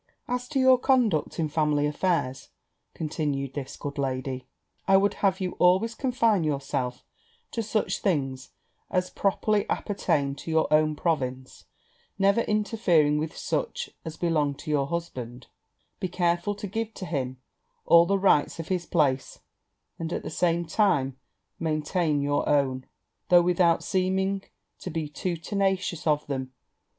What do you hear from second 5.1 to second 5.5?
have